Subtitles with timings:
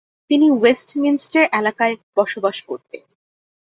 [0.29, 3.03] তিনি ওয়েস্টমিনস্টার এলাকায় বসবাস করতেন।